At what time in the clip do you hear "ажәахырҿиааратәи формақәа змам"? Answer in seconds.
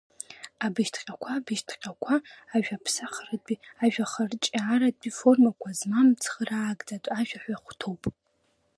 3.83-6.07